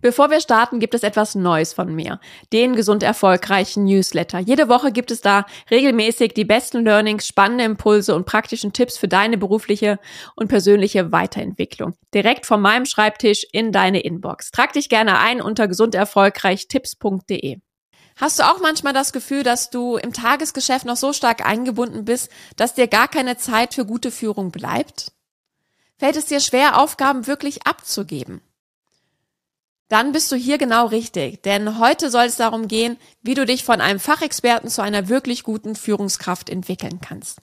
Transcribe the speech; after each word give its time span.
Bevor 0.00 0.30
wir 0.30 0.40
starten, 0.40 0.80
gibt 0.80 0.94
es 0.94 1.02
etwas 1.02 1.34
Neues 1.34 1.74
von 1.74 1.94
mir. 1.94 2.20
Den 2.52 2.74
gesund 2.74 3.02
erfolgreichen 3.02 3.84
Newsletter. 3.84 4.38
Jede 4.38 4.68
Woche 4.68 4.92
gibt 4.92 5.10
es 5.10 5.20
da 5.20 5.44
regelmäßig 5.70 6.32
die 6.32 6.46
besten 6.46 6.84
Learnings, 6.84 7.26
spannende 7.26 7.64
Impulse 7.64 8.14
und 8.14 8.24
praktischen 8.24 8.72
Tipps 8.72 8.96
für 8.96 9.08
deine 9.08 9.36
berufliche 9.36 9.98
und 10.36 10.48
persönliche 10.48 11.12
Weiterentwicklung. 11.12 11.94
Direkt 12.14 12.46
von 12.46 12.62
meinem 12.62 12.86
Schreibtisch 12.86 13.44
in 13.52 13.72
deine 13.72 14.00
Inbox. 14.00 14.50
Trag 14.50 14.72
dich 14.72 14.88
gerne 14.88 15.18
ein 15.18 15.42
unter 15.42 15.68
gesunderfolgreichtipps.de. 15.68 17.58
Hast 18.16 18.38
du 18.38 18.42
auch 18.42 18.60
manchmal 18.60 18.92
das 18.92 19.12
Gefühl, 19.12 19.42
dass 19.42 19.70
du 19.70 19.96
im 19.96 20.12
Tagesgeschäft 20.12 20.84
noch 20.84 20.96
so 20.96 21.12
stark 21.12 21.46
eingebunden 21.46 22.04
bist, 22.04 22.30
dass 22.56 22.74
dir 22.74 22.86
gar 22.86 23.08
keine 23.08 23.36
Zeit 23.36 23.74
für 23.74 23.84
gute 23.86 24.10
Führung 24.10 24.50
bleibt? 24.50 25.12
Fällt 25.98 26.16
es 26.16 26.26
dir 26.26 26.40
schwer, 26.40 26.80
Aufgaben 26.80 27.26
wirklich 27.26 27.66
abzugeben? 27.66 28.40
Dann 29.90 30.12
bist 30.12 30.30
du 30.32 30.36
hier 30.36 30.56
genau 30.56 30.86
richtig. 30.86 31.42
Denn 31.42 31.78
heute 31.78 32.10
soll 32.10 32.24
es 32.24 32.36
darum 32.36 32.68
gehen, 32.68 32.96
wie 33.22 33.34
du 33.34 33.44
dich 33.44 33.64
von 33.64 33.80
einem 33.80 34.00
Fachexperten 34.00 34.70
zu 34.70 34.82
einer 34.82 35.08
wirklich 35.08 35.42
guten 35.42 35.74
Führungskraft 35.74 36.48
entwickeln 36.48 37.00
kannst. 37.02 37.40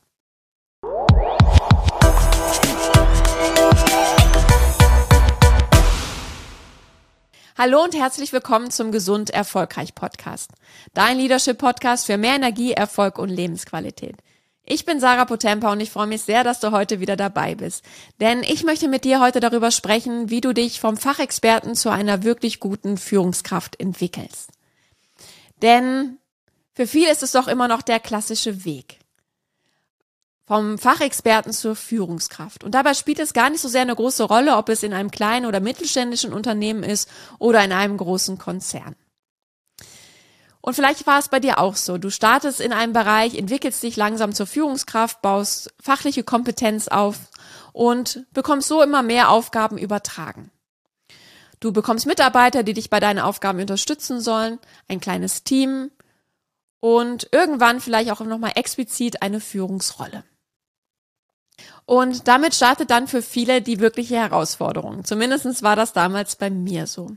Hallo 7.58 7.84
und 7.84 7.96
herzlich 7.96 8.32
willkommen 8.32 8.72
zum 8.72 8.92
Gesund 8.92 9.32
Erfolgreich 9.32 9.94
Podcast. 9.94 10.52
Dein 10.94 11.18
Leadership 11.18 11.58
Podcast 11.58 12.06
für 12.06 12.18
mehr 12.18 12.36
Energie, 12.36 12.72
Erfolg 12.72 13.18
und 13.18 13.30
Lebensqualität. 13.30 14.16
Ich 14.70 14.84
bin 14.84 15.00
Sarah 15.00 15.24
Potempa 15.24 15.72
und 15.72 15.80
ich 15.80 15.92
freue 15.92 16.08
mich 16.08 16.24
sehr, 16.24 16.44
dass 16.44 16.60
du 16.60 16.74
heute 16.74 17.00
wieder 17.00 17.16
dabei 17.16 17.56
bist. 17.56 17.86
Denn 18.20 18.44
ich 18.44 18.66
möchte 18.66 18.90
mit 18.90 19.06
dir 19.06 19.22
heute 19.22 19.40
darüber 19.40 19.72
sprechen, 19.72 20.30
wie 20.30 20.42
du 20.42 20.54
dich 20.54 20.82
vom 20.82 20.98
Fachexperten 20.98 21.74
zu 21.74 21.90
einer 21.90 22.24
wirklich 22.24 22.60
guten 22.60 22.98
Führungskraft 22.98 23.80
entwickelst. 23.80 24.50
Denn 25.62 26.18
für 26.74 26.86
viele 26.86 27.10
ist 27.10 27.24
es 27.24 27.32
doch 27.32 27.48
immer 27.48 27.70
noch 27.70 27.82
der 27.82 28.02
klassische 28.02 28.66
Weg. 28.66 29.00
Vom 30.46 30.78
Fachexperten 30.78 31.54
zur 31.54 31.78
Führungskraft. 31.78 32.66
Und 32.66 32.76
dabei 32.76 32.94
spielt 32.94 33.20
es 33.20 33.32
gar 33.32 33.50
nicht 33.50 33.62
so 33.62 33.70
sehr 33.70 33.84
eine 33.84 33.96
große 33.96 34.26
Rolle, 34.26 34.58
ob 34.58 34.68
es 34.68 34.84
in 34.84 34.92
einem 34.92 35.12
kleinen 35.12 35.46
oder 35.46 35.62
mittelständischen 35.62 36.34
Unternehmen 36.34 36.84
ist 36.84 37.10
oder 37.40 37.64
in 37.64 37.72
einem 37.72 37.96
großen 37.96 38.38
Konzern. 38.38 38.98
Und 40.62 40.74
vielleicht 40.74 41.08
war 41.08 41.20
es 41.20 41.30
bei 41.30 41.40
dir 41.40 41.60
auch 41.60 41.76
so. 41.76 41.98
Du 41.98 42.10
startest 42.10 42.60
in 42.60 42.74
einem 42.74 42.94
Bereich, 42.94 43.36
entwickelst 43.36 43.84
dich 43.84 43.96
langsam 43.96 44.34
zur 44.34 44.48
Führungskraft, 44.48 45.22
baust 45.22 45.74
fachliche 45.82 46.24
Kompetenz 46.24 46.88
auf 46.88 47.18
und 47.74 48.26
bekommst 48.34 48.68
so 48.68 48.82
immer 48.82 49.04
mehr 49.04 49.30
Aufgaben 49.30 49.78
übertragen. 49.78 50.52
Du 51.60 51.72
bekommst 51.72 52.06
Mitarbeiter, 52.06 52.64
die 52.64 52.74
dich 52.74 52.90
bei 52.90 53.00
deinen 53.00 53.20
Aufgaben 53.20 53.60
unterstützen 53.60 54.20
sollen, 54.20 54.60
ein 54.88 55.00
kleines 55.00 55.44
Team 55.44 55.92
und 56.80 57.30
irgendwann 57.32 57.80
vielleicht 57.80 58.12
auch 58.12 58.22
nochmal 58.22 58.54
explizit 58.56 59.22
eine 59.22 59.40
Führungsrolle. 59.40 60.24
Und 61.86 62.28
damit 62.28 62.54
startet 62.54 62.92
dann 62.92 63.08
für 63.08 63.22
viele 63.22 63.62
die 63.62 63.80
wirkliche 63.80 64.16
Herausforderung. 64.16 65.06
Zumindest 65.06 65.64
war 65.64 65.76
das 65.76 65.94
damals 65.94 66.36
bei 66.36 66.50
mir 66.50 66.86
so. 66.86 67.16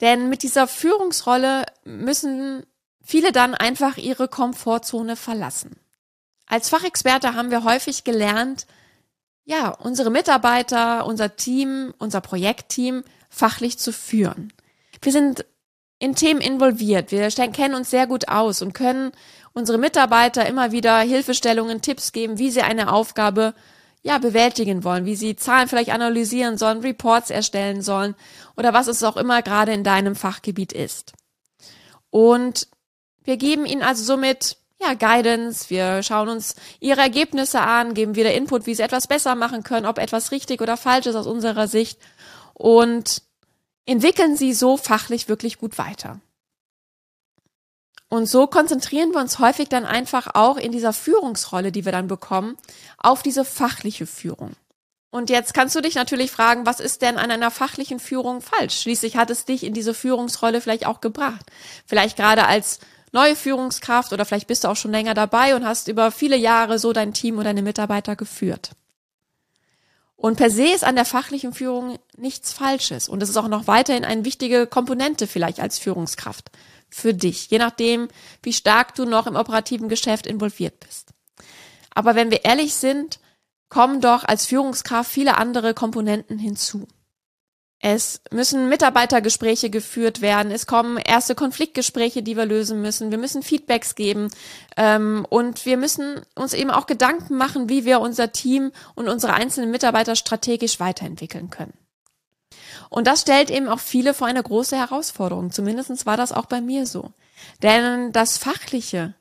Denn 0.00 0.28
mit 0.28 0.42
dieser 0.42 0.66
Führungsrolle 0.68 1.64
müssen 1.84 2.64
viele 3.02 3.32
dann 3.32 3.54
einfach 3.54 3.96
ihre 3.96 4.28
Komfortzone 4.28 5.16
verlassen. 5.16 5.76
Als 6.46 6.68
Fachexperte 6.68 7.34
haben 7.34 7.50
wir 7.50 7.64
häufig 7.64 8.04
gelernt, 8.04 8.66
ja, 9.44 9.70
unsere 9.70 10.10
Mitarbeiter, 10.10 11.06
unser 11.06 11.36
Team, 11.36 11.94
unser 11.98 12.20
Projektteam 12.20 13.04
fachlich 13.28 13.78
zu 13.78 13.92
führen. 13.92 14.52
Wir 15.00 15.12
sind 15.12 15.44
in 15.98 16.14
Themen 16.14 16.40
involviert. 16.40 17.10
Wir 17.10 17.28
kennen 17.30 17.74
uns 17.74 17.90
sehr 17.90 18.06
gut 18.06 18.28
aus 18.28 18.60
und 18.60 18.74
können 18.74 19.12
unsere 19.52 19.78
Mitarbeiter 19.78 20.46
immer 20.46 20.72
wieder 20.72 20.98
Hilfestellungen, 20.98 21.80
Tipps 21.80 22.12
geben, 22.12 22.38
wie 22.38 22.50
sie 22.50 22.62
eine 22.62 22.92
Aufgabe 22.92 23.54
ja, 24.06 24.18
bewältigen 24.18 24.84
wollen, 24.84 25.04
wie 25.04 25.16
sie 25.16 25.34
Zahlen 25.34 25.66
vielleicht 25.66 25.90
analysieren 25.90 26.58
sollen, 26.58 26.78
Reports 26.78 27.30
erstellen 27.30 27.82
sollen 27.82 28.14
oder 28.56 28.72
was 28.72 28.86
es 28.86 29.02
auch 29.02 29.16
immer 29.16 29.42
gerade 29.42 29.72
in 29.72 29.82
deinem 29.82 30.14
Fachgebiet 30.14 30.72
ist. 30.72 31.12
Und 32.10 32.68
wir 33.24 33.36
geben 33.36 33.66
ihnen 33.66 33.82
also 33.82 34.04
somit 34.04 34.58
ja, 34.80 34.94
Guidance, 34.94 35.70
wir 35.70 36.04
schauen 36.04 36.28
uns 36.28 36.54
ihre 36.78 37.00
Ergebnisse 37.00 37.60
an, 37.60 37.94
geben 37.94 38.14
wieder 38.14 38.32
Input, 38.32 38.66
wie 38.66 38.76
sie 38.76 38.82
etwas 38.82 39.08
besser 39.08 39.34
machen 39.34 39.64
können, 39.64 39.86
ob 39.86 39.98
etwas 39.98 40.30
richtig 40.30 40.60
oder 40.60 40.76
falsch 40.76 41.06
ist 41.06 41.16
aus 41.16 41.26
unserer 41.26 41.66
Sicht 41.66 41.98
und 42.54 43.22
entwickeln 43.86 44.36
sie 44.36 44.52
so 44.52 44.76
fachlich 44.76 45.28
wirklich 45.28 45.58
gut 45.58 45.78
weiter. 45.78 46.20
Und 48.08 48.28
so 48.28 48.46
konzentrieren 48.46 49.12
wir 49.12 49.20
uns 49.20 49.38
häufig 49.38 49.68
dann 49.68 49.84
einfach 49.84 50.28
auch 50.34 50.56
in 50.56 50.70
dieser 50.70 50.92
Führungsrolle, 50.92 51.72
die 51.72 51.84
wir 51.84 51.92
dann 51.92 52.06
bekommen, 52.06 52.56
auf 52.98 53.22
diese 53.22 53.44
fachliche 53.44 54.06
Führung. 54.06 54.52
Und 55.10 55.30
jetzt 55.30 55.54
kannst 55.54 55.74
du 55.74 55.80
dich 55.80 55.94
natürlich 55.94 56.30
fragen, 56.30 56.66
was 56.66 56.78
ist 56.78 57.02
denn 57.02 57.16
an 57.16 57.30
einer 57.30 57.50
fachlichen 57.50 58.00
Führung 58.00 58.42
falsch? 58.42 58.80
Schließlich 58.80 59.16
hat 59.16 59.30
es 59.30 59.44
dich 59.44 59.64
in 59.64 59.72
diese 59.72 59.94
Führungsrolle 59.94 60.60
vielleicht 60.60 60.86
auch 60.86 61.00
gebracht. 61.00 61.46
Vielleicht 61.86 62.16
gerade 62.16 62.46
als 62.46 62.80
neue 63.12 63.34
Führungskraft 63.34 64.12
oder 64.12 64.24
vielleicht 64.24 64.46
bist 64.46 64.64
du 64.64 64.68
auch 64.68 64.76
schon 64.76 64.90
länger 64.90 65.14
dabei 65.14 65.56
und 65.56 65.64
hast 65.64 65.88
über 65.88 66.10
viele 66.10 66.36
Jahre 66.36 66.78
so 66.78 66.92
dein 66.92 67.14
Team 67.14 67.36
oder 67.36 67.44
deine 67.44 67.62
Mitarbeiter 67.62 68.14
geführt. 68.14 68.72
Und 70.16 70.36
per 70.36 70.50
se 70.50 70.66
ist 70.66 70.84
an 70.84 70.96
der 70.96 71.04
fachlichen 71.04 71.52
Führung 71.52 71.98
nichts 72.16 72.52
Falsches. 72.52 73.08
Und 73.08 73.22
es 73.22 73.28
ist 73.28 73.36
auch 73.36 73.48
noch 73.48 73.66
weiterhin 73.66 74.04
eine 74.04 74.24
wichtige 74.24 74.66
Komponente 74.66 75.26
vielleicht 75.26 75.60
als 75.60 75.78
Führungskraft 75.78 76.50
für 76.88 77.14
dich, 77.14 77.50
je 77.50 77.58
nachdem, 77.58 78.08
wie 78.42 78.52
stark 78.52 78.94
du 78.94 79.04
noch 79.04 79.26
im 79.26 79.36
operativen 79.36 79.88
Geschäft 79.88 80.26
involviert 80.26 80.80
bist. 80.80 81.10
Aber 81.94 82.14
wenn 82.14 82.30
wir 82.30 82.44
ehrlich 82.44 82.74
sind, 82.74 83.20
kommen 83.68 84.00
doch 84.00 84.24
als 84.24 84.46
Führungskraft 84.46 85.10
viele 85.10 85.38
andere 85.38 85.74
Komponenten 85.74 86.38
hinzu. 86.38 86.86
Es 87.78 88.22
müssen 88.30 88.68
Mitarbeitergespräche 88.68 89.68
geführt 89.68 90.20
werden. 90.20 90.50
Es 90.50 90.66
kommen 90.66 90.96
erste 90.96 91.34
Konfliktgespräche, 91.34 92.22
die 92.22 92.36
wir 92.36 92.46
lösen 92.46 92.80
müssen. 92.80 93.10
Wir 93.10 93.18
müssen 93.18 93.42
Feedbacks 93.42 93.94
geben. 93.94 94.30
Ähm, 94.76 95.26
und 95.28 95.66
wir 95.66 95.76
müssen 95.76 96.22
uns 96.34 96.54
eben 96.54 96.70
auch 96.70 96.86
Gedanken 96.86 97.36
machen, 97.36 97.68
wie 97.68 97.84
wir 97.84 98.00
unser 98.00 98.32
Team 98.32 98.72
und 98.94 99.08
unsere 99.08 99.34
einzelnen 99.34 99.70
Mitarbeiter 99.70 100.16
strategisch 100.16 100.80
weiterentwickeln 100.80 101.50
können. 101.50 101.74
Und 102.88 103.06
das 103.06 103.22
stellt 103.22 103.50
eben 103.50 103.68
auch 103.68 103.80
viele 103.80 104.14
vor 104.14 104.26
eine 104.26 104.42
große 104.42 104.76
Herausforderung. 104.76 105.50
Zumindest 105.50 106.06
war 106.06 106.16
das 106.16 106.32
auch 106.32 106.46
bei 106.46 106.60
mir 106.60 106.86
so. 106.86 107.12
Denn 107.62 108.12
das 108.12 108.38
Fachliche, 108.38 109.14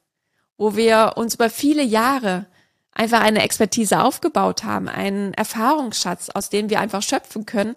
wo 0.58 0.76
wir 0.76 1.14
uns 1.16 1.36
über 1.36 1.50
viele 1.50 1.84
Jahre 1.84 2.46
einfach 2.92 3.22
eine 3.22 3.42
Expertise 3.42 4.02
aufgebaut 4.02 4.64
haben, 4.64 4.88
einen 4.88 5.34
Erfahrungsschatz, 5.34 6.30
aus 6.30 6.50
dem 6.50 6.70
wir 6.70 6.80
einfach 6.80 7.02
schöpfen 7.02 7.46
können, 7.46 7.76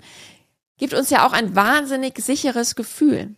gibt 0.78 0.94
uns 0.94 1.10
ja 1.10 1.26
auch 1.26 1.32
ein 1.32 1.56
wahnsinnig 1.56 2.18
sicheres 2.18 2.76
Gefühl. 2.76 3.34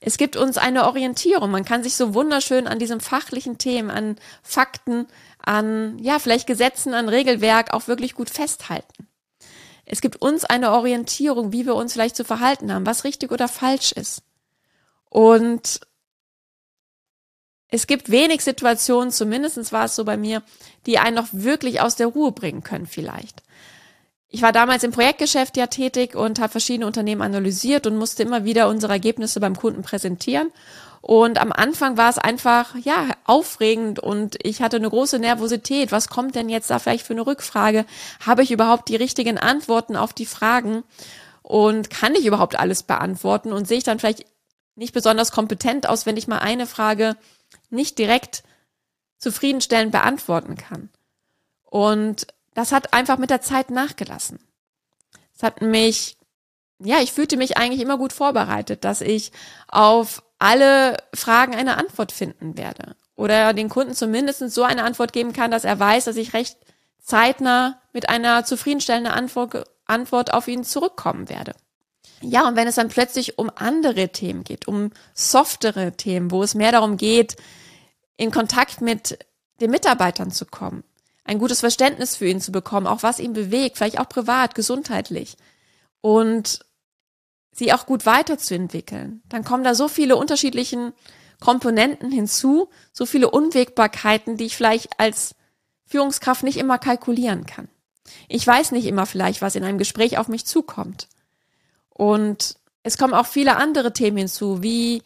Es 0.00 0.16
gibt 0.16 0.36
uns 0.36 0.56
eine 0.56 0.86
Orientierung. 0.86 1.50
Man 1.50 1.64
kann 1.64 1.82
sich 1.82 1.94
so 1.94 2.14
wunderschön 2.14 2.66
an 2.66 2.78
diesem 2.78 3.00
fachlichen 3.00 3.58
Themen, 3.58 3.90
an 3.90 4.16
Fakten, 4.42 5.06
an, 5.38 5.98
ja, 5.98 6.18
vielleicht 6.18 6.46
Gesetzen, 6.46 6.94
an 6.94 7.08
Regelwerk 7.08 7.74
auch 7.74 7.86
wirklich 7.86 8.14
gut 8.14 8.30
festhalten. 8.30 9.06
Es 9.92 10.00
gibt 10.00 10.22
uns 10.22 10.44
eine 10.44 10.70
Orientierung, 10.70 11.50
wie 11.50 11.66
wir 11.66 11.74
uns 11.74 11.94
vielleicht 11.94 12.14
zu 12.14 12.24
verhalten 12.24 12.72
haben, 12.72 12.86
was 12.86 13.02
richtig 13.02 13.32
oder 13.32 13.48
falsch 13.48 13.90
ist. 13.90 14.22
Und 15.08 15.80
es 17.66 17.88
gibt 17.88 18.08
wenig 18.08 18.42
Situationen, 18.42 19.10
zumindest 19.10 19.72
war 19.72 19.86
es 19.86 19.96
so 19.96 20.04
bei 20.04 20.16
mir, 20.16 20.44
die 20.86 21.00
einen 21.00 21.16
noch 21.16 21.26
wirklich 21.32 21.80
aus 21.80 21.96
der 21.96 22.06
Ruhe 22.06 22.30
bringen 22.30 22.62
können 22.62 22.86
vielleicht. 22.86 23.42
Ich 24.28 24.42
war 24.42 24.52
damals 24.52 24.84
im 24.84 24.92
Projektgeschäft 24.92 25.56
ja 25.56 25.66
tätig 25.66 26.14
und 26.14 26.38
habe 26.38 26.52
verschiedene 26.52 26.86
Unternehmen 26.86 27.22
analysiert 27.22 27.84
und 27.88 27.96
musste 27.96 28.22
immer 28.22 28.44
wieder 28.44 28.68
unsere 28.68 28.92
Ergebnisse 28.92 29.40
beim 29.40 29.56
Kunden 29.56 29.82
präsentieren. 29.82 30.52
Und 31.02 31.40
am 31.40 31.50
Anfang 31.50 31.96
war 31.96 32.10
es 32.10 32.18
einfach, 32.18 32.74
ja, 32.76 33.08
aufregend 33.24 33.98
und 33.98 34.36
ich 34.44 34.60
hatte 34.60 34.76
eine 34.76 34.90
große 34.90 35.18
Nervosität. 35.18 35.92
Was 35.92 36.08
kommt 36.08 36.34
denn 36.34 36.48
jetzt 36.48 36.68
da 36.70 36.78
vielleicht 36.78 37.06
für 37.06 37.14
eine 37.14 37.26
Rückfrage? 37.26 37.86
Habe 38.24 38.42
ich 38.42 38.50
überhaupt 38.50 38.88
die 38.88 38.96
richtigen 38.96 39.38
Antworten 39.38 39.96
auf 39.96 40.12
die 40.12 40.26
Fragen? 40.26 40.84
Und 41.42 41.88
kann 41.88 42.14
ich 42.14 42.26
überhaupt 42.26 42.58
alles 42.58 42.82
beantworten? 42.82 43.52
Und 43.52 43.66
sehe 43.66 43.78
ich 43.78 43.84
dann 43.84 43.98
vielleicht 43.98 44.26
nicht 44.76 44.92
besonders 44.92 45.32
kompetent 45.32 45.88
aus, 45.88 46.04
wenn 46.04 46.18
ich 46.18 46.28
mal 46.28 46.38
eine 46.38 46.66
Frage 46.66 47.16
nicht 47.70 47.98
direkt 47.98 48.42
zufriedenstellend 49.18 49.92
beantworten 49.92 50.56
kann? 50.56 50.90
Und 51.64 52.26
das 52.52 52.72
hat 52.72 52.92
einfach 52.92 53.16
mit 53.16 53.30
der 53.30 53.40
Zeit 53.40 53.70
nachgelassen. 53.70 54.38
Es 55.34 55.42
hat 55.42 55.62
mich, 55.62 56.18
ja, 56.78 57.00
ich 57.00 57.12
fühlte 57.12 57.38
mich 57.38 57.56
eigentlich 57.56 57.80
immer 57.80 57.96
gut 57.96 58.12
vorbereitet, 58.12 58.84
dass 58.84 59.00
ich 59.00 59.32
auf 59.68 60.22
alle 60.40 60.96
Fragen 61.14 61.54
eine 61.54 61.76
Antwort 61.76 62.10
finden 62.10 62.58
werde. 62.58 62.96
Oder 63.14 63.52
den 63.52 63.68
Kunden 63.68 63.94
zumindest 63.94 64.50
so 64.50 64.64
eine 64.64 64.82
Antwort 64.82 65.12
geben 65.12 65.32
kann, 65.32 65.50
dass 65.50 65.64
er 65.64 65.78
weiß, 65.78 66.06
dass 66.06 66.16
ich 66.16 66.32
recht 66.32 66.56
zeitnah 67.00 67.80
mit 67.92 68.08
einer 68.08 68.44
zufriedenstellenden 68.44 69.12
Antwort, 69.12 69.66
Antwort 69.84 70.32
auf 70.32 70.48
ihn 70.48 70.64
zurückkommen 70.64 71.28
werde. 71.28 71.52
Ja, 72.22 72.48
und 72.48 72.56
wenn 72.56 72.68
es 72.68 72.74
dann 72.74 72.88
plötzlich 72.88 73.38
um 73.38 73.50
andere 73.54 74.08
Themen 74.08 74.42
geht, 74.42 74.66
um 74.66 74.90
softere 75.14 75.92
Themen, 75.92 76.30
wo 76.30 76.42
es 76.42 76.54
mehr 76.54 76.72
darum 76.72 76.96
geht, 76.96 77.36
in 78.16 78.30
Kontakt 78.30 78.80
mit 78.80 79.18
den 79.60 79.70
Mitarbeitern 79.70 80.30
zu 80.30 80.46
kommen, 80.46 80.84
ein 81.24 81.38
gutes 81.38 81.60
Verständnis 81.60 82.16
für 82.16 82.26
ihn 82.26 82.40
zu 82.40 82.52
bekommen, 82.52 82.86
auch 82.86 83.02
was 83.02 83.20
ihn 83.20 83.34
bewegt, 83.34 83.76
vielleicht 83.76 84.00
auch 84.00 84.08
privat, 84.08 84.54
gesundheitlich 84.54 85.36
und 86.00 86.60
sie 87.52 87.72
auch 87.72 87.86
gut 87.86 88.06
weiterzuentwickeln, 88.06 89.22
dann 89.28 89.44
kommen 89.44 89.64
da 89.64 89.74
so 89.74 89.88
viele 89.88 90.16
unterschiedlichen 90.16 90.92
Komponenten 91.40 92.10
hinzu, 92.10 92.68
so 92.92 93.06
viele 93.06 93.30
Unwägbarkeiten, 93.30 94.36
die 94.36 94.46
ich 94.46 94.56
vielleicht 94.56 94.98
als 94.98 95.34
Führungskraft 95.86 96.44
nicht 96.44 96.58
immer 96.58 96.78
kalkulieren 96.78 97.46
kann. 97.46 97.68
Ich 98.28 98.46
weiß 98.46 98.72
nicht 98.72 98.86
immer 98.86 99.06
vielleicht, 99.06 99.42
was 99.42 99.56
in 99.56 99.64
einem 99.64 99.78
Gespräch 99.78 100.18
auf 100.18 100.28
mich 100.28 100.44
zukommt. 100.44 101.08
Und 101.88 102.56
es 102.82 102.98
kommen 102.98 103.14
auch 103.14 103.26
viele 103.26 103.56
andere 103.56 103.92
Themen 103.92 104.18
hinzu, 104.18 104.62
wie 104.62 105.02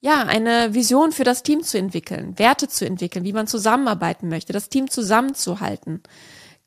ja, 0.00 0.22
eine 0.24 0.74
Vision 0.74 1.12
für 1.12 1.22
das 1.22 1.44
Team 1.44 1.62
zu 1.62 1.78
entwickeln, 1.78 2.38
Werte 2.38 2.66
zu 2.66 2.84
entwickeln, 2.84 3.24
wie 3.24 3.32
man 3.32 3.46
zusammenarbeiten 3.46 4.28
möchte, 4.28 4.52
das 4.52 4.68
Team 4.68 4.90
zusammenzuhalten, 4.90 6.02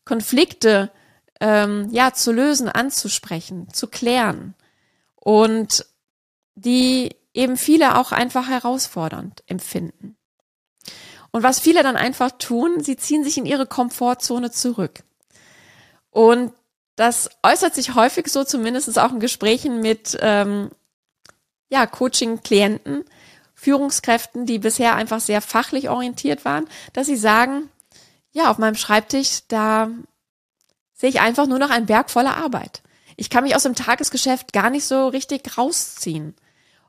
Konflikte 0.05 0.89
ähm, 1.41 1.89
ja 1.91 2.13
zu 2.13 2.31
lösen, 2.31 2.69
anzusprechen, 2.69 3.67
zu 3.73 3.87
klären 3.87 4.53
und 5.25 5.87
die 6.53 7.15
eben 7.33 7.57
viele 7.57 7.97
auch 7.97 8.11
einfach 8.11 8.47
herausfordernd 8.47 9.43
empfinden. 9.47 10.15
Und 11.31 11.41
was 11.41 11.59
viele 11.59 11.81
dann 11.81 11.95
einfach 11.95 12.31
tun, 12.37 12.83
sie 12.83 12.95
ziehen 12.95 13.23
sich 13.23 13.37
in 13.39 13.47
ihre 13.47 13.65
Komfortzone 13.65 14.51
zurück. 14.51 15.03
Und 16.11 16.53
das 16.95 17.31
äußert 17.41 17.73
sich 17.73 17.95
häufig 17.95 18.27
so, 18.27 18.43
zumindest 18.43 18.97
auch 18.99 19.11
in 19.11 19.19
Gesprächen 19.19 19.81
mit 19.81 20.15
ähm, 20.21 20.69
ja, 21.69 21.87
Coaching-Klienten, 21.87 23.03
Führungskräften, 23.55 24.45
die 24.45 24.59
bisher 24.59 24.95
einfach 24.95 25.19
sehr 25.19 25.41
fachlich 25.41 25.89
orientiert 25.89 26.45
waren, 26.45 26.69
dass 26.93 27.07
sie 27.07 27.17
sagen, 27.17 27.69
ja, 28.31 28.51
auf 28.51 28.59
meinem 28.59 28.75
Schreibtisch, 28.75 29.39
da 29.47 29.89
sehe 30.93 31.09
ich 31.09 31.19
einfach 31.19 31.47
nur 31.47 31.57
noch 31.57 31.71
einen 31.71 31.87
Berg 31.87 32.11
voller 32.11 32.37
Arbeit. 32.37 32.83
Ich 33.15 33.29
kann 33.29 33.43
mich 33.43 33.55
aus 33.55 33.63
dem 33.63 33.75
Tagesgeschäft 33.75 34.53
gar 34.53 34.69
nicht 34.69 34.85
so 34.85 35.07
richtig 35.07 35.57
rausziehen 35.57 36.35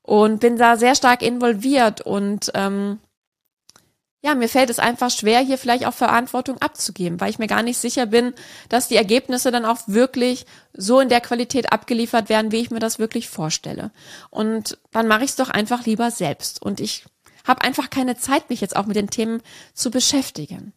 und 0.03 0.41
bin 0.41 0.57
da 0.57 0.77
sehr 0.77 0.95
stark 0.95 1.23
involviert 1.23 2.01
und 2.01 2.51
ähm, 2.55 2.99
ja, 4.27 4.35
mir 4.35 4.49
fällt 4.49 4.71
es 4.71 4.81
einfach 4.81 5.11
schwer, 5.11 5.39
hier 5.39 5.57
vielleicht 5.57 5.87
auch 5.87 5.95
Verantwortung 5.95 6.61
abzugeben, 6.61 7.21
weil 7.21 7.31
ich 7.31 7.39
mir 7.39 7.47
gar 7.47 7.63
nicht 7.63 7.79
sicher 7.79 8.07
bin, 8.07 8.35
dass 8.69 8.89
die 8.89 8.97
Ergebnisse 8.97 9.53
dann 9.53 9.65
auch 9.65 9.79
wirklich 9.87 10.47
so 10.73 10.99
in 10.99 11.09
der 11.09 11.21
Qualität 11.21 11.73
abgeliefert 11.73 12.29
werden, 12.29 12.51
wie 12.51 12.61
ich 12.61 12.73
mir 12.73 12.81
das 12.81 12.99
wirklich 12.99 13.29
vorstelle. 13.29 13.93
Und 14.31 14.79
dann 14.91 15.07
mache 15.07 15.23
ich 15.23 15.31
es 15.31 15.37
doch 15.37 15.49
einfach 15.49 15.87
lieber 15.87 16.11
selbst. 16.11 16.61
Und 16.61 16.81
ich 16.81 17.05
habe 17.47 17.63
einfach 17.63 17.89
keine 17.89 18.17
Zeit, 18.17 18.51
mich 18.51 18.61
jetzt 18.61 18.75
auch 18.75 18.87
mit 18.87 18.97
den 18.97 19.11
Themen 19.11 19.43
zu 19.75 19.93
beschäftigen. 19.93 20.73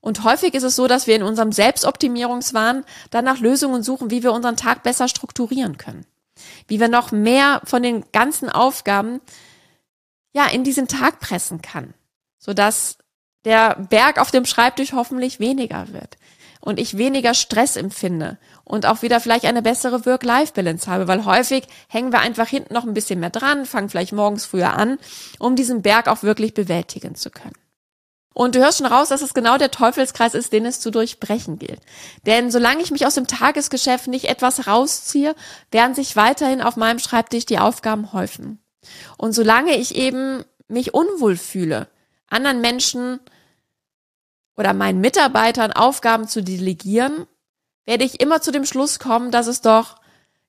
Und 0.00 0.24
häufig 0.24 0.54
ist 0.54 0.62
es 0.62 0.76
so, 0.76 0.86
dass 0.86 1.06
wir 1.06 1.16
in 1.16 1.22
unserem 1.22 1.52
Selbstoptimierungswahn 1.52 2.84
dann 3.10 3.24
nach 3.24 3.40
Lösungen 3.40 3.82
suchen, 3.82 4.10
wie 4.10 4.22
wir 4.22 4.32
unseren 4.32 4.56
Tag 4.56 4.82
besser 4.82 5.08
strukturieren 5.08 5.76
können. 5.76 6.06
Wie 6.68 6.80
wir 6.80 6.88
noch 6.88 7.12
mehr 7.12 7.60
von 7.64 7.82
den 7.82 8.04
ganzen 8.12 8.48
Aufgaben 8.48 9.20
ja 10.32 10.46
in 10.46 10.64
diesen 10.64 10.88
Tag 10.88 11.20
pressen 11.20 11.60
kann 11.60 11.92
sodass 12.40 12.96
der 13.44 13.76
Berg 13.76 14.18
auf 14.18 14.32
dem 14.32 14.44
Schreibtisch 14.44 14.92
hoffentlich 14.92 15.38
weniger 15.38 15.92
wird 15.92 16.16
und 16.60 16.80
ich 16.80 16.98
weniger 16.98 17.34
Stress 17.34 17.76
empfinde 17.76 18.38
und 18.64 18.86
auch 18.86 19.02
wieder 19.02 19.20
vielleicht 19.20 19.44
eine 19.44 19.62
bessere 19.62 20.04
Work-Life-Balance 20.04 20.90
habe, 20.90 21.06
weil 21.06 21.24
häufig 21.24 21.64
hängen 21.88 22.12
wir 22.12 22.20
einfach 22.20 22.48
hinten 22.48 22.74
noch 22.74 22.84
ein 22.84 22.94
bisschen 22.94 23.20
mehr 23.20 23.30
dran, 23.30 23.66
fangen 23.66 23.88
vielleicht 23.88 24.12
morgens 24.12 24.44
früher 24.44 24.74
an, 24.74 24.98
um 25.38 25.54
diesen 25.54 25.82
Berg 25.82 26.08
auch 26.08 26.22
wirklich 26.22 26.52
bewältigen 26.52 27.14
zu 27.14 27.30
können. 27.30 27.54
Und 28.40 28.54
du 28.54 28.60
hörst 28.60 28.78
schon 28.78 28.86
raus, 28.86 29.10
dass 29.10 29.20
es 29.20 29.34
genau 29.34 29.58
der 29.58 29.70
Teufelskreis 29.70 30.32
ist, 30.32 30.50
den 30.54 30.64
es 30.64 30.80
zu 30.80 30.90
durchbrechen 30.90 31.58
gilt. 31.58 31.78
Denn 32.24 32.50
solange 32.50 32.80
ich 32.80 32.90
mich 32.90 33.04
aus 33.04 33.16
dem 33.16 33.26
Tagesgeschäft 33.26 34.06
nicht 34.06 34.30
etwas 34.30 34.66
rausziehe, 34.66 35.34
werden 35.70 35.94
sich 35.94 36.16
weiterhin 36.16 36.62
auf 36.62 36.76
meinem 36.76 37.00
Schreibtisch 37.00 37.44
die 37.44 37.58
Aufgaben 37.58 38.14
häufen. 38.14 38.58
Und 39.18 39.34
solange 39.34 39.76
ich 39.76 39.94
eben 39.94 40.42
mich 40.68 40.94
unwohl 40.94 41.36
fühle, 41.36 41.88
anderen 42.30 42.62
Menschen 42.62 43.20
oder 44.56 44.72
meinen 44.72 45.02
Mitarbeitern 45.02 45.74
Aufgaben 45.74 46.26
zu 46.26 46.42
delegieren, 46.42 47.26
werde 47.84 48.04
ich 48.04 48.22
immer 48.22 48.40
zu 48.40 48.52
dem 48.52 48.64
Schluss 48.64 48.98
kommen, 48.98 49.30
dass 49.30 49.48
es 49.48 49.60
doch 49.60 49.96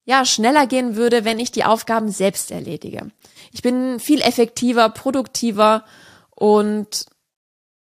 ja 0.05 0.23
schneller 0.23 0.65
gehen 0.65 0.95
würde, 0.95 1.25
wenn 1.25 1.39
ich 1.39 1.51
die 1.51 1.65
Aufgaben 1.65 2.09
selbst 2.09 2.51
erledige. 2.51 3.11
Ich 3.51 3.61
bin 3.61 3.99
viel 3.99 4.21
effektiver, 4.21 4.87
produktiver 4.87 5.83
und 6.29 7.05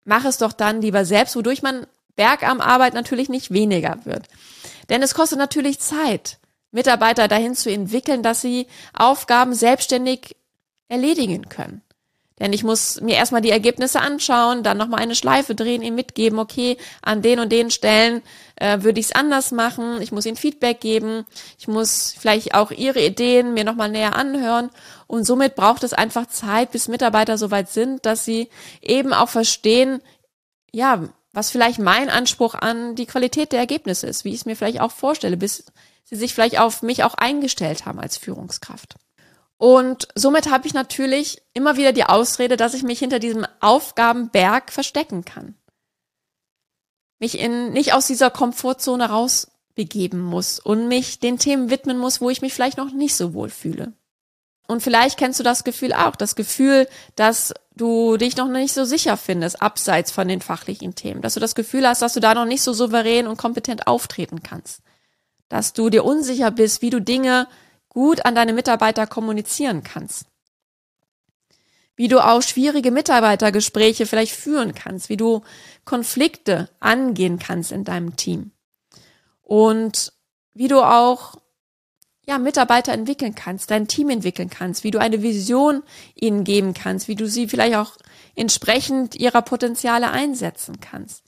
mache 0.05 0.29
es 0.29 0.38
doch 0.38 0.52
dann 0.52 0.82
lieber 0.82 1.05
selbst, 1.05 1.37
wodurch 1.37 1.62
man 1.62 1.87
Bergarmarbeit 2.17 2.94
natürlich 2.94 3.29
nicht 3.29 3.50
weniger 3.50 3.99
wird. 4.05 4.26
Denn 4.88 5.02
es 5.02 5.14
kostet 5.14 5.38
natürlich 5.38 5.79
Zeit, 5.81 6.38
Mitarbeiter 6.73 7.29
dahin 7.29 7.55
zu 7.55 7.70
entwickeln, 7.70 8.23
dass 8.23 8.41
sie 8.41 8.67
Aufgaben 8.93 9.55
selbstständig 9.55 10.37
erledigen 10.88 11.49
können. 11.49 11.82
Denn 12.40 12.54
ich 12.54 12.64
muss 12.64 13.00
mir 13.02 13.16
erstmal 13.16 13.42
die 13.42 13.50
Ergebnisse 13.50 14.00
anschauen, 14.00 14.62
dann 14.62 14.78
nochmal 14.78 15.00
eine 15.00 15.14
Schleife 15.14 15.54
drehen, 15.54 15.82
ihm 15.82 15.94
mitgeben, 15.94 16.38
okay, 16.38 16.78
an 17.02 17.20
den 17.20 17.38
und 17.38 17.52
den 17.52 17.70
Stellen 17.70 18.22
äh, 18.56 18.82
würde 18.82 18.98
ich 18.98 19.06
es 19.06 19.12
anders 19.12 19.52
machen. 19.52 20.00
Ich 20.00 20.10
muss 20.10 20.25
ihnen 20.25 20.37
Feedback 20.37 20.81
geben. 20.81 21.26
Ich 21.58 21.69
muss 21.69 22.14
vielleicht 22.19 22.54
auch 22.54 22.70
ihre 22.70 23.04
Ideen 23.04 23.52
mir 23.52 23.64
nochmal 23.64 23.90
näher 23.90 24.16
anhören. 24.16 24.70
Und 25.06 25.25
somit 25.25 25.54
braucht 25.54 25.84
es 25.84 25.92
einfach 25.92 26.26
Zeit, 26.26 26.72
bis 26.72 26.88
Mitarbeiter 26.88 27.37
soweit 27.37 27.70
sind, 27.70 28.06
dass 28.06 28.25
sie 28.25 28.48
eben 28.81 29.12
auch 29.12 29.28
verstehen, 29.28 30.00
ja, 30.72 31.08
was 31.32 31.50
vielleicht 31.50 31.78
mein 31.78 32.08
Anspruch 32.08 32.54
an 32.54 32.94
die 32.96 33.06
Qualität 33.06 33.52
der 33.52 33.60
Ergebnisse 33.60 34.06
ist, 34.06 34.25
wie 34.25 34.31
ich 34.31 34.37
es 34.37 34.46
mir 34.46 34.56
vielleicht 34.56 34.81
auch 34.81 34.92
vorstelle, 34.92 35.37
bis 35.37 35.64
sie 36.04 36.16
sich 36.16 36.34
vielleicht 36.34 36.58
auf 36.58 36.82
mich 36.82 37.04
auch 37.04 37.14
eingestellt 37.14 37.87
haben 37.87 38.00
als 38.00 38.16
Führungskraft. 38.16 38.96
Und 39.61 40.09
somit 40.15 40.51
habe 40.51 40.67
ich 40.67 40.73
natürlich 40.73 41.43
immer 41.53 41.77
wieder 41.77 41.93
die 41.93 42.05
Ausrede, 42.05 42.57
dass 42.57 42.73
ich 42.73 42.83
mich 42.83 42.99
hinter 42.99 43.19
diesem 43.19 43.47
Aufgabenberg 43.61 44.73
verstecken 44.73 45.27
kann. 45.27 45.55
Mich 47.19 47.39
in, 47.39 47.71
nicht 47.75 47.93
aus 47.93 48.07
dieser 48.07 48.31
Komfortzone 48.31 49.11
rausbegeben 49.11 50.19
muss 50.19 50.61
und 50.61 50.89
mich 50.89 51.21
den 51.21 51.37
Themen 51.37 51.69
widmen 51.69 51.99
muss, 51.99 52.23
wo 52.23 52.31
ich 52.31 52.41
mich 52.41 52.55
vielleicht 52.55 52.79
noch 52.79 52.91
nicht 52.91 53.15
so 53.15 53.35
wohl 53.35 53.51
fühle. 53.51 53.93
Und 54.67 54.83
vielleicht 54.83 55.19
kennst 55.19 55.39
du 55.39 55.45
das 55.45 55.62
Gefühl 55.62 55.93
auch, 55.93 56.17
das 56.17 56.37
Gefühl, 56.37 56.88
dass 57.14 57.52
du 57.76 58.17
dich 58.17 58.38
noch 58.38 58.49
nicht 58.49 58.73
so 58.73 58.87
sicher 58.87 59.19
findest, 59.19 59.61
abseits 59.61 60.11
von 60.11 60.26
den 60.26 60.40
fachlichen 60.40 60.95
Themen, 60.95 61.21
dass 61.21 61.35
du 61.35 61.40
das 61.40 61.55
Gefühl 61.55 61.87
hast, 61.87 62.00
dass 62.00 62.14
du 62.14 62.21
da 62.21 62.33
noch 62.33 62.47
nicht 62.47 62.62
so 62.62 62.73
souverän 62.73 63.26
und 63.26 63.37
kompetent 63.37 63.87
auftreten 63.87 64.43
kannst, 64.43 64.81
dass 65.50 65.75
du 65.75 65.90
dir 65.90 66.07
unsicher 66.07 66.50
bist, 66.50 66.81
wie 66.81 66.88
du 66.88 67.02
Dinge 67.02 67.47
gut 67.90 68.25
an 68.25 68.35
deine 68.35 68.54
Mitarbeiter 68.54 69.06
kommunizieren 69.06 69.82
kannst. 69.82 70.25
Wie 71.97 72.09
du 72.09 72.25
auch 72.25 72.40
schwierige 72.40 72.90
Mitarbeitergespräche 72.90 74.06
vielleicht 74.06 74.35
führen 74.35 74.75
kannst, 74.75 75.11
wie 75.11 75.18
du 75.18 75.42
Konflikte 75.85 76.70
angehen 76.80 77.38
kannst 77.38 77.73
in 77.73 77.85
deinem 77.85 78.16
Team. 78.16 78.52
Und 79.42 80.14
wie 80.54 80.68
du 80.68 80.80
auch 80.80 81.35
ja, 82.26 82.38
Mitarbeiter 82.38 82.92
entwickeln 82.92 83.35
kannst, 83.35 83.70
dein 83.70 83.88
Team 83.88 84.09
entwickeln 84.09 84.49
kannst, 84.49 84.85
wie 84.85 84.92
du 84.92 85.00
eine 85.00 85.20
Vision 85.20 85.82
ihnen 86.14 86.44
geben 86.44 86.75
kannst, 86.75 87.09
wie 87.09 87.16
du 87.16 87.26
sie 87.26 87.49
vielleicht 87.49 87.75
auch 87.75 87.97
entsprechend 88.37 89.16
ihrer 89.16 89.42
Potenziale 89.42 90.11
einsetzen 90.11 90.80
kannst. 90.80 91.25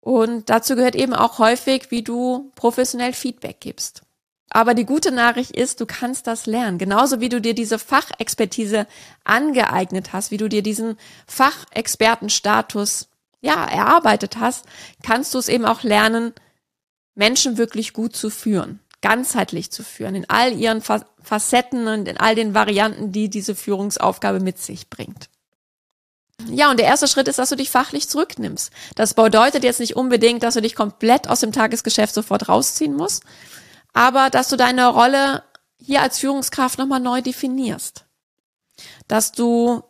Und 0.00 0.50
dazu 0.50 0.74
gehört 0.74 0.96
eben 0.96 1.14
auch 1.14 1.38
häufig, 1.38 1.90
wie 1.90 2.02
du 2.02 2.50
professionell 2.56 3.12
Feedback 3.12 3.60
gibst. 3.60 4.02
Aber 4.50 4.74
die 4.74 4.86
gute 4.86 5.12
Nachricht 5.12 5.50
ist, 5.50 5.80
du 5.80 5.86
kannst 5.86 6.26
das 6.26 6.46
lernen. 6.46 6.78
Genauso 6.78 7.20
wie 7.20 7.28
du 7.28 7.40
dir 7.40 7.54
diese 7.54 7.78
Fachexpertise 7.78 8.86
angeeignet 9.24 10.12
hast, 10.12 10.30
wie 10.30 10.38
du 10.38 10.48
dir 10.48 10.62
diesen 10.62 10.96
Fachexpertenstatus 11.26 13.08
ja 13.40 13.64
erarbeitet 13.64 14.38
hast, 14.38 14.64
kannst 15.02 15.34
du 15.34 15.38
es 15.38 15.48
eben 15.48 15.64
auch 15.64 15.82
lernen, 15.82 16.32
Menschen 17.14 17.58
wirklich 17.58 17.92
gut 17.92 18.16
zu 18.16 18.30
führen, 18.30 18.80
ganzheitlich 19.02 19.70
zu 19.70 19.82
führen, 19.82 20.14
in 20.14 20.30
all 20.30 20.52
ihren 20.52 20.80
Facetten 20.80 21.86
und 21.86 22.08
in 22.08 22.16
all 22.16 22.34
den 22.34 22.54
Varianten, 22.54 23.12
die 23.12 23.28
diese 23.28 23.54
Führungsaufgabe 23.54 24.40
mit 24.40 24.58
sich 24.58 24.88
bringt. 24.88 25.28
Ja, 26.46 26.70
und 26.70 26.78
der 26.78 26.86
erste 26.86 27.08
Schritt 27.08 27.26
ist, 27.26 27.40
dass 27.40 27.48
du 27.48 27.56
dich 27.56 27.68
fachlich 27.68 28.08
zurücknimmst. 28.08 28.70
Das 28.94 29.14
bedeutet 29.14 29.64
jetzt 29.64 29.80
nicht 29.80 29.96
unbedingt, 29.96 30.44
dass 30.44 30.54
du 30.54 30.62
dich 30.62 30.76
komplett 30.76 31.28
aus 31.28 31.40
dem 31.40 31.50
Tagesgeschäft 31.50 32.14
sofort 32.14 32.48
rausziehen 32.48 32.94
musst, 32.94 33.24
aber 33.92 34.30
dass 34.30 34.48
du 34.48 34.56
deine 34.56 34.88
Rolle 34.88 35.44
hier 35.78 36.02
als 36.02 36.18
Führungskraft 36.18 36.78
nochmal 36.78 37.00
neu 37.00 37.22
definierst. 37.22 38.04
Dass 39.06 39.32
du 39.32 39.82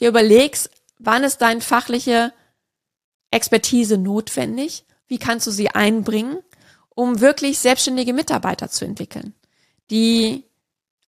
dir 0.00 0.08
überlegst, 0.08 0.70
wann 0.98 1.24
ist 1.24 1.38
deine 1.38 1.60
fachliche 1.60 2.32
Expertise 3.30 3.98
notwendig? 3.98 4.84
Wie 5.06 5.18
kannst 5.18 5.46
du 5.46 5.50
sie 5.50 5.70
einbringen, 5.70 6.38
um 6.94 7.20
wirklich 7.20 7.58
selbstständige 7.58 8.12
Mitarbeiter 8.12 8.68
zu 8.68 8.84
entwickeln, 8.84 9.34
die 9.90 10.44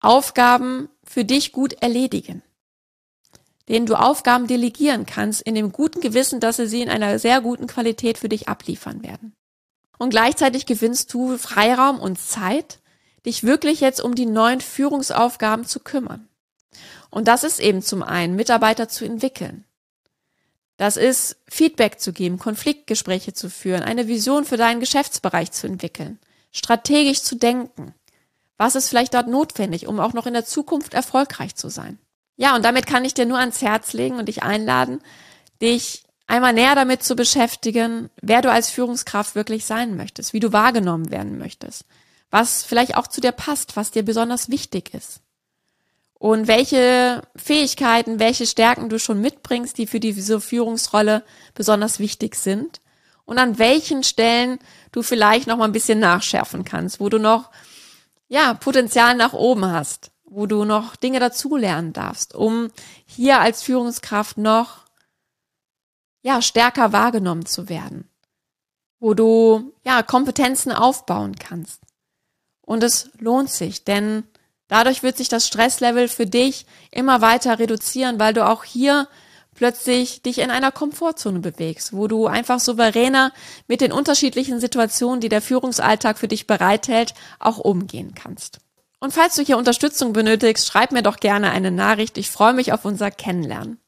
Aufgaben 0.01 0.89
für 1.05 1.25
dich 1.25 1.53
gut 1.53 1.75
erledigen. 1.83 2.43
Denen 3.69 3.87
du 3.87 3.97
Aufgaben 3.97 4.47
delegieren 4.47 5.07
kannst, 5.07 5.43
in 5.43 5.55
dem 5.55 5.73
guten 5.73 6.01
Gewissen, 6.01 6.39
dass 6.39 6.57
sie 6.57 6.67
sie 6.67 6.83
in 6.83 6.91
einer 6.91 7.19
sehr 7.19 7.41
guten 7.41 7.67
Qualität 7.67 8.19
für 8.19 8.29
dich 8.29 8.49
abliefern 8.49 9.03
werden. 9.03 9.35
Und 9.99 10.11
gleichzeitig 10.11 10.67
gewinnst 10.67 11.13
du 11.13 11.39
Freiraum 11.39 11.99
und 12.01 12.21
Zeit, 12.21 12.79
dich 13.25 13.45
wirklich 13.45 13.81
jetzt 13.81 14.01
um 14.01 14.15
die 14.15 14.27
neuen 14.27 14.61
Führungsaufgaben 14.61 15.67
zu 15.67 15.81
kümmern. 15.81 16.29
Und 17.11 17.29
das 17.29 17.45
ist 17.45 17.61
eben 17.61 17.83
zum 17.83 18.03
einen, 18.03 18.37
Mitarbeiter 18.37 18.89
zu 18.89 19.05
entwickeln. 19.05 19.65
Das 20.77 20.97
ist 20.97 21.37
Feedback 21.49 22.01
zu 22.01 22.13
geben, 22.13 22.39
Konfliktgespräche 22.39 23.33
zu 23.33 23.49
führen, 23.49 23.83
eine 23.83 24.09
Vision 24.09 24.45
für 24.45 24.59
deinen 24.59 24.81
Geschäftsbereich 24.81 25.51
zu 25.51 25.67
entwickeln, 25.67 26.19
strategisch 26.53 27.23
zu 27.23 27.35
denken. 27.35 27.95
Was 28.59 28.75
ist 28.75 28.89
vielleicht 28.89 29.15
dort 29.15 29.29
notwendig, 29.29 29.87
um 29.87 30.01
auch 30.01 30.13
noch 30.13 30.27
in 30.27 30.35
der 30.35 30.45
Zukunft 30.45 30.95
erfolgreich 30.95 31.55
zu 31.55 31.69
sein? 31.71 31.99
Ja, 32.37 32.55
und 32.55 32.65
damit 32.65 32.87
kann 32.87 33.05
ich 33.05 33.15
dir 33.15 33.25
nur 33.25 33.39
ans 33.39 33.63
Herz 33.63 33.95
legen 33.95 34.19
und 34.19 34.27
dich 34.27 34.43
einladen, 34.43 35.01
dich 35.63 36.06
einmal 36.27 36.53
näher 36.53 36.75
damit 36.75 37.03
zu 37.03 37.17
beschäftigen, 37.17 38.11
wer 38.21 38.43
du 38.43 38.51
als 38.51 38.71
Führungskraft 38.71 39.35
wirklich 39.35 39.65
sein 39.65 39.97
möchtest, 39.97 40.33
wie 40.33 40.41
du 40.41 40.53
wahrgenommen 40.53 41.11
werden 41.11 41.39
möchtest, 41.39 41.85
was 42.31 42.65
vielleicht 42.65 42.97
auch 42.97 43.07
zu 43.07 43.21
dir 43.21 43.33
passt, 43.33 43.77
was 43.77 43.91
dir 43.91 44.05
besonders 44.05 44.51
wichtig 44.51 44.93
ist. 44.95 45.21
Und 46.19 46.49
welche 46.49 47.23
Fähigkeiten, 47.37 48.19
welche 48.19 48.47
Stärken 48.47 48.89
du 48.89 48.99
schon 48.99 49.21
mitbringst, 49.21 49.77
die 49.77 49.87
für 49.87 50.01
diese 50.01 50.41
Führungsrolle 50.41 51.23
besonders 51.55 51.99
wichtig 51.99 52.37
sind. 52.37 52.81
Und 53.27 53.39
an 53.39 53.59
welchen 53.59 54.03
Stellen 54.03 54.59
du 54.93 55.03
vielleicht 55.03 55.47
noch 55.47 55.59
mal 55.59 55.67
ein 55.67 55.73
bisschen 55.73 55.99
nachschärfen 55.99 56.65
kannst, 56.65 57.01
wo 57.01 57.11
du 57.11 57.19
noch 57.19 57.51
ja 58.29 58.55
Potenzial 58.55 59.15
nach 59.15 59.35
oben 59.35 59.67
hast, 59.67 60.11
wo 60.25 60.47
du 60.47 60.65
noch 60.65 60.97
Dinge 60.97 61.21
dazulernen 61.21 61.93
darfst, 61.93 62.35
um 62.35 62.71
hier 63.05 63.41
als 63.41 63.63
Führungskraft 63.63 64.39
noch 64.39 64.86
ja 66.27 66.43
stärker 66.43 66.93
wahrgenommen 66.93 67.47
zu 67.47 67.69
werden, 67.69 68.11
wo 68.99 69.15
du 69.15 69.73
ja 69.85 70.03
Kompetenzen 70.03 70.73
aufbauen 70.73 71.37
kannst. 71.37 71.81
Und 72.63 72.83
es 72.83 73.11
lohnt 73.19 73.51
sich, 73.51 73.85
denn 73.85 74.25
Dadurch 74.69 75.03
wird 75.03 75.17
sich 75.17 75.29
das 75.29 75.47
Stresslevel 75.47 76.09
für 76.09 76.27
dich 76.27 76.67
immer 76.91 77.21
weiter 77.21 77.59
reduzieren, 77.59 78.19
weil 78.19 78.35
du 78.35 78.45
auch 78.45 78.65
hier 78.65 79.09
plötzlich 79.55 80.23
dich 80.23 80.39
in 80.39 80.51
einer 80.51 80.73
Komfortzone 80.73 81.39
bewegst, 81.39 81.93
wo 81.93 82.09
du 82.09 82.27
einfach 82.27 82.61
souveräner 82.61 83.33
mit 83.69 83.81
den 83.81 83.93
unterschiedlichen 83.93 84.61
Situationen, 84.61 85.21
die 85.21 85.29
der 85.29 85.41
Führungsalltag 85.41 86.19
für 86.19 86.29
dich 86.29 86.47
bereithält, 86.47 87.15
auch 87.39 87.59
umgehen 87.59 88.15
kannst. 88.15 88.59
Und 88.99 89.13
falls 89.13 89.37
du 89.37 89.43
hier 89.43 89.57
Unterstützung 89.57 90.13
benötigst, 90.13 90.67
schreib 90.67 90.91
mir 90.91 91.03
doch 91.03 91.19
gerne 91.19 91.53
eine 91.53 91.71
Nachricht. 91.71 92.19
Ich 92.19 92.31
freue 92.31 92.55
mich 92.55 92.73
auf 92.73 92.85
unser 92.85 93.11
Kennenlernen. 93.11 93.79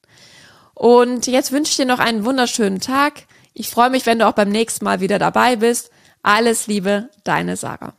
Und 0.79 1.27
jetzt 1.27 1.51
wünsche 1.51 1.73
ich 1.73 1.77
dir 1.77 1.87
noch 1.87 1.99
einen 1.99 2.25
wunderschönen 2.25 2.79
Tag. 2.79 3.25
Ich 3.53 3.69
freue 3.69 3.91
mich, 3.91 4.07
wenn 4.07 4.21
du 4.21 4.29
auch 4.29 4.35
beim 4.35 4.49
nächsten 4.49 4.85
Mal 4.85 5.01
wieder 5.01 5.19
dabei 5.19 5.57
bist. 5.57 5.91
Alles 6.23 6.69
Liebe, 6.69 7.11
deine 7.25 7.57
Sarah. 7.57 7.95